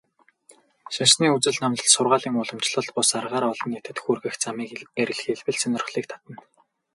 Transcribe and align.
Шашны 0.95 1.27
үзэл 1.35 1.57
номлол, 1.61 1.89
сургаалыг 1.95 2.33
уламжлалт 2.41 2.89
бус 2.95 3.09
аргаар 3.17 3.45
олон 3.51 3.69
нийтэд 3.71 3.97
хүргэх 4.03 4.35
замыг 4.43 4.69
эрэлхийлбэл 5.01 5.59
сонирхлыг 5.61 6.05
татна. 6.11 6.35